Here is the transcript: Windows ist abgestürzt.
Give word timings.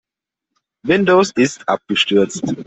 Windows 0.83 1.31
ist 1.35 1.69
abgestürzt. 1.69 2.55